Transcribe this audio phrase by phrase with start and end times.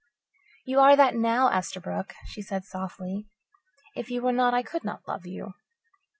[0.65, 3.27] "You are that now, Esterbrook," she said softly.
[3.95, 5.53] "If you were not, I could not love you."